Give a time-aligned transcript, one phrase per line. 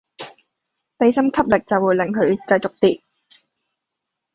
[0.97, 3.03] 地心吸力就會令佢繼續跌